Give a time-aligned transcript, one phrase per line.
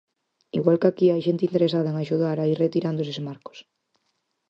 [0.57, 3.57] Igual que aquí, hai xente interesada en axudar a ir retirando eses marcos.